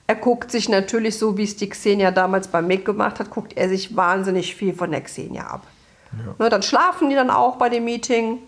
er 0.07 0.15
guckt 0.15 0.51
sich 0.51 0.69
natürlich 0.69 1.19
so, 1.19 1.37
wie 1.37 1.45
es 1.45 1.57
die 1.57 1.69
Xenia 1.69 2.11
damals 2.11 2.49
bei 2.49 2.63
Mick 2.63 2.85
gemacht 2.85 3.19
hat, 3.19 3.31
guckt 3.31 3.57
er 3.57 3.69
sich 3.69 3.97
wahnsinnig 3.97 4.55
viel 4.55 4.75
von 4.75 4.91
der 4.91 5.01
Xenia 5.01 5.47
ab. 5.47 5.67
Ja. 6.13 6.35
Ne, 6.39 6.49
dann 6.49 6.63
schlafen 6.63 7.09
die 7.09 7.17
dann 7.17 7.31
auch 7.31 7.57
bei 7.57 7.69
dem 7.69 7.85
Meeting. 7.85 8.39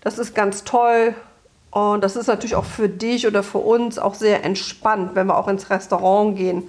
Das 0.00 0.18
ist 0.18 0.34
ganz 0.34 0.64
toll. 0.64 1.14
Und 1.70 2.02
das 2.02 2.16
ist 2.16 2.26
natürlich 2.26 2.56
auch 2.56 2.64
für 2.64 2.88
dich 2.88 3.26
oder 3.26 3.42
für 3.42 3.58
uns 3.58 3.98
auch 3.98 4.14
sehr 4.14 4.44
entspannt, 4.44 5.14
wenn 5.14 5.26
wir 5.26 5.36
auch 5.36 5.48
ins 5.48 5.70
Restaurant 5.70 6.36
gehen. 6.36 6.68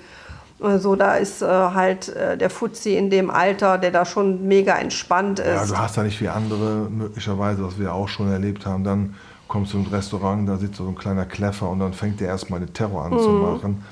Also 0.62 0.96
da 0.96 1.16
ist 1.16 1.42
äh, 1.42 1.46
halt 1.48 2.10
äh, 2.10 2.38
der 2.38 2.50
Fuzzi 2.50 2.96
in 2.96 3.10
dem 3.10 3.30
Alter, 3.30 3.78
der 3.78 3.92
da 3.92 4.06
schon 4.06 4.48
mega 4.48 4.78
entspannt 4.78 5.40
ist. 5.40 5.48
Ja, 5.48 5.66
du 5.66 5.78
hast 5.78 5.98
da 5.98 6.04
nicht 6.04 6.22
wie 6.22 6.30
andere 6.30 6.88
möglicherweise, 6.90 7.66
was 7.66 7.80
wir 7.80 7.94
auch 7.94 8.08
schon 8.08 8.32
erlebt 8.32 8.66
haben. 8.66 8.84
Dann 8.84 9.16
kommst 9.48 9.74
du 9.74 9.80
ins 9.80 9.92
Restaurant, 9.92 10.48
da 10.48 10.58
sitzt 10.58 10.76
so 10.76 10.88
ein 10.88 10.96
kleiner 10.96 11.26
Kleffer 11.26 11.70
und 11.70 11.80
dann 11.80 11.94
fängt 11.94 12.20
der 12.20 12.28
erstmal 12.28 12.60
den 12.60 12.74
Terror 12.74 13.06
an 13.06 13.14
mhm. 13.14 13.20
zu 13.20 13.30
machen. 13.30 13.86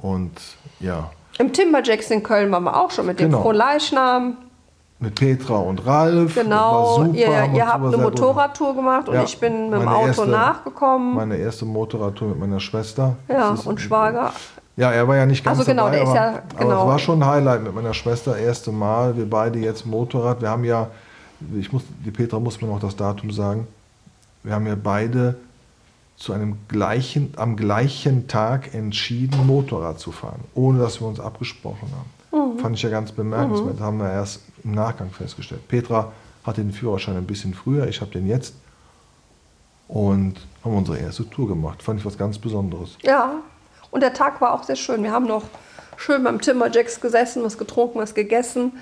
Und 0.00 0.40
ja. 0.78 1.10
Im 1.38 1.52
Timberjacks 1.52 2.10
in 2.10 2.22
Köln 2.22 2.50
waren 2.52 2.64
wir 2.64 2.76
auch 2.78 2.90
schon 2.90 3.06
mit 3.06 3.18
dem 3.18 3.30
genau. 3.30 3.42
Frohleichnam 3.42 4.36
mit 5.00 5.14
Petra 5.14 5.56
und 5.56 5.84
Ralf. 5.86 6.34
Genau, 6.34 7.04
ihr, 7.12 7.28
ihr 7.54 7.66
habt 7.66 7.84
eine 7.84 7.96
Motorradtour 7.96 8.74
gemacht 8.74 9.08
und 9.08 9.14
ja, 9.14 9.24
ich 9.24 9.38
bin 9.38 9.70
mit 9.70 9.80
dem 9.80 9.88
Auto 9.88 10.06
erste, 10.08 10.26
nachgekommen. 10.26 11.14
Meine 11.14 11.36
erste 11.36 11.64
Motorradtour 11.64 12.28
mit 12.28 12.38
meiner 12.38 12.60
Schwester. 12.60 13.16
Ja, 13.26 13.56
und 13.64 13.80
Schwager. 13.80 14.32
Ja, 14.80 14.92
er 14.92 15.06
war 15.06 15.14
ja 15.14 15.26
nicht 15.26 15.44
ganz 15.44 15.58
also 15.58 15.70
genau, 15.70 15.90
dabei, 15.90 15.96
der 15.96 16.04
ist 16.04 16.14
ja, 16.14 16.42
genau. 16.56 16.70
aber 16.70 16.80
es 16.80 16.88
war 16.88 16.98
schon 16.98 17.22
ein 17.22 17.28
Highlight 17.28 17.62
mit 17.62 17.74
meiner 17.74 17.92
Schwester. 17.92 18.38
Erste 18.38 18.72
Mal, 18.72 19.14
wir 19.14 19.28
beide 19.28 19.58
jetzt 19.58 19.84
Motorrad. 19.84 20.40
Wir 20.40 20.48
haben 20.48 20.64
ja, 20.64 20.88
ich 21.54 21.70
muss, 21.70 21.82
die 22.02 22.10
Petra 22.10 22.40
muss 22.40 22.62
mir 22.62 22.68
noch 22.68 22.80
das 22.80 22.96
Datum 22.96 23.30
sagen. 23.30 23.66
Wir 24.42 24.54
haben 24.54 24.66
ja 24.66 24.76
beide 24.82 25.36
zu 26.16 26.32
einem 26.32 26.56
gleichen, 26.68 27.34
am 27.36 27.56
gleichen 27.56 28.26
Tag 28.26 28.72
entschieden, 28.72 29.46
Motorrad 29.46 30.00
zu 30.00 30.12
fahren, 30.12 30.40
ohne 30.54 30.78
dass 30.78 30.98
wir 30.98 31.08
uns 31.08 31.20
abgesprochen 31.20 31.90
haben. 31.92 32.58
Fand 32.58 32.74
ich 32.74 32.82
ja 32.82 32.88
ganz 32.88 33.12
bemerkenswert. 33.12 33.80
Haben 33.80 33.98
wir 33.98 34.10
erst 34.10 34.40
im 34.64 34.72
Nachgang 34.72 35.10
festgestellt. 35.10 35.68
Petra 35.68 36.10
hatte 36.42 36.62
den 36.62 36.72
Führerschein 36.72 37.18
ein 37.18 37.26
bisschen 37.26 37.52
früher, 37.52 37.86
ich 37.86 38.00
habe 38.00 38.12
den 38.12 38.26
jetzt. 38.26 38.54
Und 39.88 40.40
haben 40.64 40.74
unsere 40.74 40.96
erste 40.96 41.28
Tour 41.28 41.48
gemacht. 41.48 41.82
Fand 41.82 42.00
ich 42.00 42.06
was 42.06 42.16
ganz 42.16 42.38
Besonderes. 42.38 42.96
Ja, 43.02 43.42
und 43.90 44.02
der 44.02 44.12
Tag 44.12 44.40
war 44.40 44.54
auch 44.54 44.64
sehr 44.64 44.76
schön. 44.76 45.02
Wir 45.02 45.12
haben 45.12 45.26
noch 45.26 45.44
schön 45.96 46.22
beim 46.24 46.40
Timberjacks 46.40 47.00
gesessen, 47.00 47.42
was 47.42 47.58
getrunken, 47.58 47.98
was 47.98 48.14
gegessen 48.14 48.72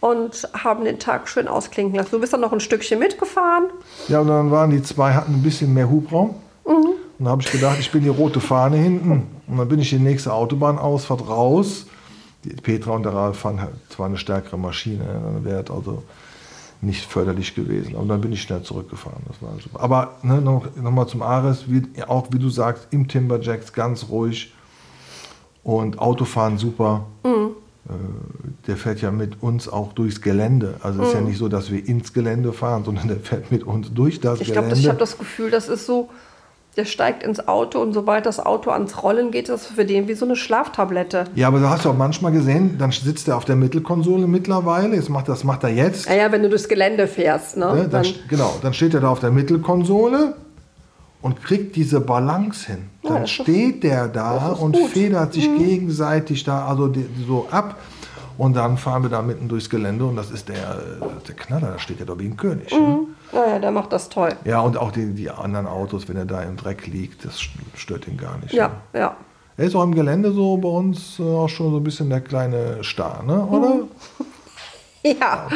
und 0.00 0.48
haben 0.52 0.84
den 0.84 0.98
Tag 0.98 1.28
schön 1.28 1.46
ausklingen 1.46 1.94
lassen. 1.94 2.10
Du 2.10 2.20
bist 2.20 2.32
dann 2.32 2.40
noch 2.40 2.52
ein 2.52 2.60
Stückchen 2.60 2.98
mitgefahren. 2.98 3.66
Ja, 4.08 4.20
und 4.20 4.28
dann 4.28 4.50
waren 4.50 4.70
die 4.70 4.82
zwei, 4.82 5.14
hatten 5.14 5.34
ein 5.34 5.42
bisschen 5.42 5.72
mehr 5.72 5.88
Hubraum. 5.88 6.34
Und 6.64 6.96
dann 7.18 7.28
habe 7.28 7.42
ich 7.42 7.52
gedacht, 7.52 7.78
ich 7.78 7.92
bin 7.92 8.02
die 8.02 8.08
rote 8.08 8.40
Fahne 8.40 8.76
hinten. 8.76 9.28
Und 9.46 9.56
dann 9.56 9.68
bin 9.68 9.78
ich 9.78 9.90
die 9.90 9.98
nächste 9.98 10.32
Autobahnausfahrt 10.32 11.28
raus. 11.28 11.86
Die 12.44 12.50
Petra 12.50 12.92
und 12.92 13.04
der 13.04 13.14
Ralf 13.14 13.38
fahren 13.38 13.60
halt 13.60 13.74
zwar 13.90 14.06
eine 14.06 14.16
stärkere 14.16 14.58
Maschine, 14.58 15.04
dann 15.04 15.44
wäre 15.44 15.62
es 15.62 15.70
also 15.70 16.02
nicht 16.82 17.04
förderlich 17.06 17.54
gewesen. 17.54 17.94
Aber 17.96 18.04
dann 18.06 18.20
bin 18.20 18.32
ich 18.32 18.42
schnell 18.42 18.62
zurückgefahren. 18.62 19.22
Das 19.28 19.40
war 19.40 19.50
super. 19.62 19.80
Aber 19.80 20.16
ne, 20.22 20.40
noch, 20.40 20.66
noch 20.76 20.90
mal 20.90 21.06
zum 21.06 21.22
Ares, 21.22 21.64
wie, 21.68 21.82
auch 22.06 22.26
wie 22.32 22.38
du 22.38 22.48
sagst, 22.50 22.88
im 22.90 23.06
Timberjacks 23.08 23.72
ganz 23.72 24.08
ruhig 24.10 24.52
und 25.62 25.98
Autofahren 25.98 26.58
super. 26.58 27.06
Äh, 27.24 27.92
Der 28.66 28.76
fährt 28.76 29.00
ja 29.00 29.10
mit 29.12 29.42
uns 29.42 29.68
auch 29.68 29.92
durchs 29.92 30.20
Gelände. 30.20 30.74
Also 30.82 31.02
es 31.02 31.08
ist 31.08 31.14
ja 31.14 31.20
nicht 31.20 31.38
so, 31.38 31.48
dass 31.48 31.70
wir 31.70 31.86
ins 31.86 32.12
Gelände 32.12 32.52
fahren, 32.52 32.84
sondern 32.84 33.08
der 33.08 33.18
fährt 33.20 33.50
mit 33.52 33.62
uns 33.64 33.92
durch 33.94 34.20
das 34.20 34.40
Ich 34.40 34.48
glaube, 34.48 34.62
Gelände. 34.68 34.80
ich 34.80 34.88
habe 34.88 34.98
das 34.98 35.16
Gefühl, 35.18 35.50
das 35.50 35.68
ist 35.68 35.86
so, 35.86 36.08
der 36.76 36.86
steigt 36.86 37.22
ins 37.22 37.46
Auto 37.48 37.80
und 37.82 37.92
sobald 37.92 38.24
das 38.24 38.40
Auto 38.40 38.70
ans 38.70 39.02
Rollen 39.02 39.30
geht, 39.30 39.48
ist 39.50 39.66
das 39.66 39.74
für 39.74 39.84
den 39.84 40.08
wie 40.08 40.14
so 40.14 40.24
eine 40.24 40.36
Schlaftablette. 40.36 41.24
Ja, 41.34 41.48
aber 41.48 41.58
du 41.60 41.68
hast 41.68 41.84
ja 41.84 41.90
auch 41.90 41.96
manchmal 41.96 42.32
gesehen, 42.32 42.76
dann 42.78 42.90
sitzt 42.92 43.28
er 43.28 43.36
auf 43.36 43.44
der 43.44 43.56
Mittelkonsole 43.56 44.26
mittlerweile. 44.26 44.96
Jetzt 44.96 45.10
macht, 45.10 45.28
das 45.28 45.44
macht 45.44 45.64
er 45.64 45.70
jetzt. 45.70 46.08
Ja, 46.08 46.14
ja, 46.14 46.32
wenn 46.32 46.42
du 46.42 46.48
durchs 46.48 46.68
Gelände 46.68 47.06
fährst, 47.06 47.56
ne? 47.58 47.66
Ne? 47.74 47.88
Dann, 47.90 48.02
Dann, 48.04 48.06
genau, 48.28 48.54
dann 48.62 48.72
steht 48.72 48.94
er 48.94 49.00
da 49.00 49.08
auf 49.10 49.20
der 49.20 49.30
Mittelkonsole 49.30 50.34
und 51.20 51.42
kriegt 51.42 51.76
diese 51.76 52.00
Balance 52.00 52.66
hin. 52.66 52.84
Ja, 53.02 53.10
Dann 53.10 53.22
doch- 53.22 53.28
steht 53.28 53.82
der 53.84 54.08
da 54.08 54.48
und 54.52 54.72
gut. 54.74 54.82
Mhm. 54.84 54.88
federt 54.88 55.32
sich 55.34 55.44
gegenseitig 55.58 56.42
da 56.44 56.66
also 56.66 56.88
die, 56.88 57.06
so 57.28 57.46
ab. 57.50 57.76
Und 58.38 58.56
dann 58.56 58.78
fahren 58.78 59.02
wir 59.02 59.10
da 59.10 59.20
mitten 59.20 59.46
durchs 59.46 59.68
Gelände 59.68 60.06
und 60.06 60.16
das 60.16 60.30
ist 60.30 60.48
der, 60.48 60.80
der 61.28 61.34
Knaller, 61.36 61.72
da 61.72 61.78
steht 61.78 62.00
er 62.00 62.06
doch 62.06 62.18
wie 62.18 62.24
ein 62.26 62.36
König. 62.38 62.72
Mhm. 62.72 62.78
Ne? 62.86 62.98
Naja, 63.32 63.58
der 63.58 63.70
macht 63.70 63.92
das 63.92 64.08
toll. 64.08 64.30
Ja, 64.44 64.60
und 64.60 64.76
auch 64.76 64.92
die, 64.92 65.12
die 65.14 65.30
anderen 65.30 65.66
Autos, 65.66 66.08
wenn 66.08 66.16
er 66.16 66.26
da 66.26 66.42
im 66.42 66.56
Dreck 66.56 66.86
liegt, 66.86 67.24
das 67.24 67.40
stört 67.74 68.06
ihn 68.06 68.16
gar 68.16 68.38
nicht. 68.38 68.52
Ja, 68.52 68.68
ne? 68.92 69.00
ja. 69.00 69.16
Er 69.56 69.64
ist 69.66 69.74
auch 69.74 69.82
im 69.82 69.94
Gelände 69.94 70.32
so 70.32 70.56
bei 70.56 70.68
uns 70.68 71.18
äh, 71.18 71.22
auch 71.22 71.48
schon 71.48 71.70
so 71.70 71.76
ein 71.78 71.84
bisschen 71.84 72.08
der 72.08 72.20
kleine 72.20 72.82
Star, 72.82 73.22
ne? 73.22 73.44
oder? 73.44 73.74
Ja, 75.04 75.48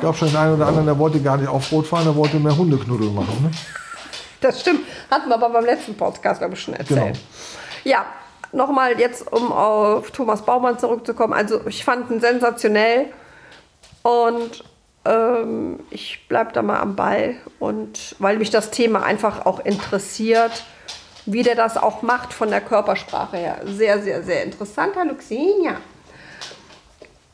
gab 0.00 0.16
schon 0.16 0.28
den 0.28 0.36
einen 0.36 0.54
oder 0.54 0.68
anderen, 0.68 0.86
der 0.86 0.96
wollte 0.96 1.20
gar 1.20 1.36
nicht 1.36 1.48
auf 1.48 1.72
Rot 1.72 1.86
fahren, 1.86 2.04
der 2.04 2.14
wollte 2.14 2.38
mehr 2.38 2.56
Hundeknuddel 2.56 3.10
machen. 3.10 3.42
Ne? 3.42 3.50
das 4.40 4.60
stimmt. 4.60 4.80
Hatten 5.10 5.28
wir 5.28 5.34
aber 5.34 5.50
beim 5.50 5.64
letzten 5.64 5.96
Podcast, 5.96 6.40
glaube 6.40 6.54
ich, 6.54 6.60
schon 6.60 6.74
erzählt. 6.74 7.18
Ja, 7.82 8.06
nochmal 8.52 8.98
jetzt, 8.98 9.30
um 9.32 9.50
auf 9.50 10.10
Thomas 10.10 10.42
Baumann 10.42 10.78
zurückzukommen. 10.78 11.32
Also 11.32 11.66
ich 11.66 11.84
fand 11.84 12.10
ihn 12.10 12.20
sensationell 12.20 13.06
und 14.02 14.64
ähm, 15.04 15.80
ich 15.90 16.26
bleibe 16.28 16.52
da 16.52 16.62
mal 16.62 16.80
am 16.80 16.96
Ball. 16.96 17.36
Und 17.58 18.16
weil 18.18 18.38
mich 18.38 18.50
das 18.50 18.70
Thema 18.70 19.02
einfach 19.02 19.46
auch 19.46 19.60
interessiert, 19.60 20.64
wie 21.26 21.42
der 21.42 21.54
das 21.54 21.76
auch 21.76 22.02
macht 22.02 22.32
von 22.32 22.50
der 22.50 22.60
Körpersprache 22.60 23.36
her. 23.36 23.60
Sehr, 23.64 24.02
sehr, 24.02 24.22
sehr 24.22 24.44
interessant. 24.44 24.94
Hallo 24.96 25.14
Xenia. 25.14 25.76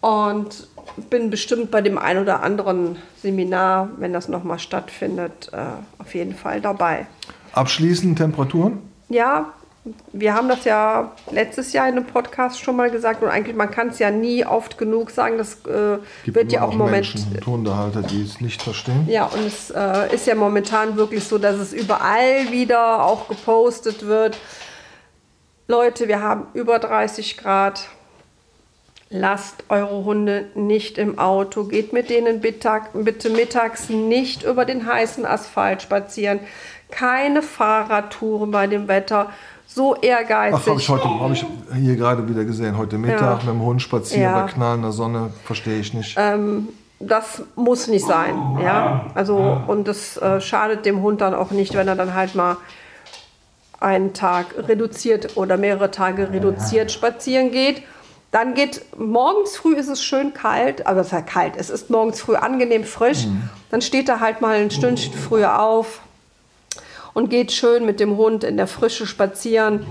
Und 0.00 0.68
bin 1.08 1.30
bestimmt 1.30 1.70
bei 1.70 1.82
dem 1.82 1.98
ein 1.98 2.18
oder 2.18 2.42
anderen 2.42 2.96
Seminar, 3.22 3.90
wenn 3.98 4.12
das 4.12 4.28
nochmal 4.28 4.58
stattfindet, 4.58 5.50
äh, 5.52 5.58
auf 5.98 6.14
jeden 6.14 6.34
Fall 6.34 6.60
dabei. 6.60 7.06
Abschließend 7.52 8.18
Temperaturen? 8.18 8.78
Ja, 9.08 9.52
wir 10.12 10.34
haben 10.34 10.48
das 10.48 10.64
ja 10.64 11.12
letztes 11.30 11.72
Jahr 11.72 11.88
in 11.88 11.96
einem 11.96 12.06
Podcast 12.06 12.60
schon 12.60 12.76
mal 12.76 12.90
gesagt 12.90 13.22
und 13.22 13.28
eigentlich, 13.30 13.56
man 13.56 13.70
kann 13.70 13.88
es 13.88 13.98
ja 13.98 14.10
nie 14.10 14.44
oft 14.44 14.76
genug 14.76 15.10
sagen, 15.10 15.38
das 15.38 15.64
äh, 15.64 15.98
wird 16.26 16.52
ja 16.52 16.62
auch 16.62 16.72
im 16.72 16.78
noch 16.78 16.86
Moment... 16.86 17.14
Menschen, 17.14 17.40
Tonunterhalter, 17.40 18.02
die 18.02 18.22
es 18.22 18.40
nicht 18.42 18.60
verstehen. 18.60 19.06
Ja, 19.08 19.24
und 19.24 19.46
es 19.46 19.70
äh, 19.70 20.14
ist 20.14 20.26
ja 20.26 20.34
momentan 20.34 20.96
wirklich 20.96 21.24
so, 21.24 21.38
dass 21.38 21.56
es 21.56 21.72
überall 21.72 22.50
wieder 22.50 23.02
auch 23.04 23.28
gepostet 23.28 24.06
wird. 24.06 24.38
Leute, 25.66 26.08
wir 26.08 26.20
haben 26.20 26.48
über 26.52 26.78
30 26.78 27.38
Grad. 27.38 27.88
Lasst 29.08 29.64
eure 29.68 30.04
Hunde 30.04 30.50
nicht 30.54 30.98
im 30.98 31.18
Auto. 31.18 31.64
Geht 31.64 31.92
mit 31.92 32.10
denen 32.10 32.40
bitte, 32.40 32.82
bitte 32.92 33.30
mittags 33.30 33.88
nicht 33.88 34.42
über 34.42 34.64
den 34.64 34.86
heißen 34.86 35.24
Asphalt 35.24 35.82
spazieren. 35.82 36.40
Keine 36.90 37.40
Fahrradtouren 37.40 38.50
bei 38.50 38.66
dem 38.66 38.88
Wetter. 38.88 39.30
So 39.72 39.94
ehrgeizig. 39.94 40.60
Ach, 40.60 40.66
habe 40.66 40.80
ich 40.80 40.88
heute 40.88 41.20
hab 41.20 41.30
ich 41.30 41.46
hier 41.76 41.94
gerade 41.94 42.28
wieder 42.28 42.44
gesehen. 42.44 42.76
Heute 42.76 42.98
Mittag 42.98 43.20
Ja. 43.20 43.34
mit 43.36 43.46
dem 43.54 43.62
Hund 43.62 43.80
spazieren 43.80 44.22
Ja. 44.24 44.40
bei 44.42 44.50
knallender 44.52 44.90
Sonne. 44.90 45.30
Verstehe 45.44 45.78
ich 45.78 45.94
nicht. 45.94 46.18
das 46.98 47.42
muss 47.56 47.86
nicht 47.86 48.04
sein. 48.04 48.58
Ja? 48.62 49.06
Also, 49.14 49.62
und 49.68 49.86
das 49.88 50.16
äh, 50.18 50.40
schadet 50.40 50.84
dem 50.84 51.00
Hund 51.02 51.20
dann 51.20 51.34
auch 51.34 51.50
nicht, 51.50 51.74
wenn 51.74 51.88
er 51.88 51.94
dann 51.94 52.14
halt 52.14 52.34
mal 52.34 52.56
einen 53.78 54.12
Tag 54.12 54.46
reduziert 54.68 55.36
oder 55.36 55.56
mehrere 55.56 55.90
Tage 55.90 56.30
reduziert 56.32 56.90
spazieren 56.92 57.50
geht. 57.52 57.82
Dann 58.32 58.54
geht 58.54 58.82
morgens 58.98 59.56
früh 59.56 59.74
ist 59.76 59.88
es 59.88 60.02
schön 60.02 60.34
kalt, 60.34 60.86
also 60.86 61.00
es 61.00 61.06
ist 61.08 61.12
ja 61.12 61.22
kalt, 61.22 61.54
es 61.56 61.70
ist 61.70 61.90
morgens 61.90 62.20
früh 62.20 62.34
angenehm 62.36 62.84
frisch. 62.84 63.26
Dann 63.70 63.80
steht 63.82 64.08
er 64.08 64.20
halt 64.20 64.40
mal 64.40 64.56
ein 64.56 64.70
Stündchen 64.70 65.14
früher 65.14 65.60
auf 65.62 66.00
und 67.14 67.30
geht 67.30 67.52
schön 67.52 67.86
mit 67.86 68.00
dem 68.00 68.16
Hund 68.16 68.44
in 68.44 68.56
der 68.56 68.66
Frische 68.66 69.06
spazieren. 69.06 69.86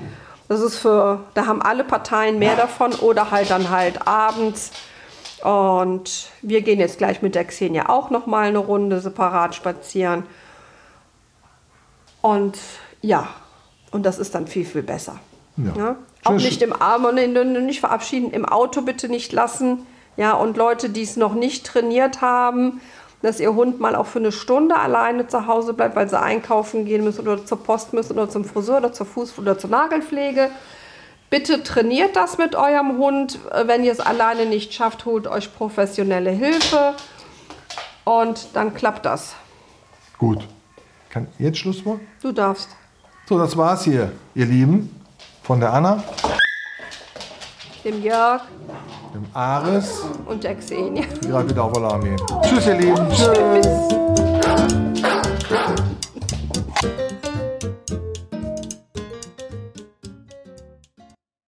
Das 0.48 0.62
ist 0.62 0.78
für, 0.78 1.26
da 1.36 1.46
haben 1.46 1.62
alle 1.62 1.84
Parteien 1.84 2.40
mehr 2.40 2.56
davon 2.56 2.94
oder 2.94 3.32
halt 3.32 3.52
dann 3.52 3.70
halt 3.70 4.08
abends. 4.08 4.72
Und 5.44 6.30
wir 6.42 6.62
gehen 6.62 6.80
jetzt 6.80 6.98
gleich 6.98 7.22
mit 7.22 7.36
der 7.36 7.46
Xenia 7.46 7.88
auch 7.88 8.10
noch 8.10 8.26
mal 8.26 8.48
eine 8.48 8.58
Runde 8.58 9.00
separat 9.00 9.56
spazieren. 9.56 10.24
Und 12.22 12.58
ja, 13.02 13.28
und 13.92 14.06
das 14.06 14.20
ist 14.20 14.36
dann 14.36 14.48
viel, 14.48 14.66
viel 14.66 14.84
besser. 14.84 15.20
Ja. 15.58 15.74
Ja? 15.78 15.96
Auch 16.24 16.32
Schön, 16.32 16.50
nicht 16.50 16.62
im 16.62 16.74
Arm 16.74 17.06
und 17.06 17.16
nicht 17.16 17.80
verabschieden, 17.80 18.32
im 18.32 18.46
Auto 18.46 18.82
bitte 18.82 19.08
nicht 19.08 19.32
lassen. 19.32 19.86
Ja, 20.18 20.34
und 20.34 20.58
Leute, 20.58 20.90
die 20.90 21.04
es 21.04 21.16
noch 21.16 21.34
nicht 21.34 21.66
trainiert 21.66 22.20
haben, 22.22 22.82
dass 23.22 23.40
ihr 23.40 23.54
Hund 23.54 23.80
mal 23.80 23.96
auch 23.96 24.06
für 24.06 24.20
eine 24.20 24.32
Stunde 24.32 24.76
alleine 24.78 25.28
zu 25.28 25.46
Hause 25.48 25.74
bleibt, 25.74 25.96
weil 25.96 26.10
sie 26.10 26.20
einkaufen 26.20 26.86
gehen 26.86 27.04
müssen 27.04 27.28
oder 27.28 27.46
zur 27.46 27.62
Post 27.64 27.94
müssen 27.94 28.14
oder 28.14 28.30
zum 28.30 28.46
Friseur 28.46 28.78
oder 28.78 28.94
zur 28.94 29.06
Fuß- 29.08 29.38
oder 29.40 29.58
zur 29.58 29.70
Nagelpflege. 29.70 30.50
Bitte 31.30 31.62
trainiert 31.64 32.16
das 32.16 32.38
mit 32.38 32.56
eurem 32.56 32.98
Hund. 32.98 33.40
Äh, 33.52 33.68
Wenn 33.68 33.84
ihr 33.84 33.92
es 33.92 34.00
alleine 34.00 34.46
nicht 34.46 34.74
schafft, 34.74 35.06
holt 35.06 35.28
euch 35.28 35.54
professionelle 35.54 36.32
Hilfe 36.32 36.94
und 38.04 38.48
dann 38.54 38.74
klappt 38.74 39.06
das. 39.06 39.36
Gut. 40.18 40.48
Kann 41.10 41.28
jetzt 41.38 41.58
Schluss 41.60 41.84
machen? 41.86 42.08
Du 42.22 42.32
darfst. 42.32 42.70
So, 43.28 43.38
das 43.38 43.56
war's 43.58 43.84
hier, 43.84 44.12
ihr 44.34 44.46
Lieben. 44.46 44.96
Von 45.44 45.60
der 45.60 45.74
Anna, 45.74 46.04
Dem 47.84 48.04
Jörg 48.04 48.42
dem 49.13 49.25
Ares, 49.34 50.01
und 50.25 50.44
der 50.44 50.56
Xenia. 50.56 51.04
die 51.24 51.28
gerade 51.28 51.50
wieder 51.50 51.63
auf 51.63 51.75
Alarm 51.75 52.04
gehen. 52.04 52.18
Tschüss, 52.44 52.68
ihr 52.68 52.75
Lieben. 52.75 53.08
Tschüss. 53.10 54.29